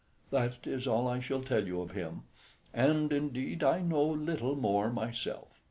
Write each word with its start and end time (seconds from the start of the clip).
That 0.31 0.65
is 0.65 0.87
all 0.87 1.07
I 1.07 1.19
shall 1.19 1.43
tell 1.43 1.67
you 1.67 1.79
of 1.79 1.91
him, 1.91 2.23
and 2.73 3.13
indeed 3.13 3.63
I 3.63 3.83
know 3.83 4.03
little 4.03 4.55
more 4.55 4.89
myself. 4.89 5.49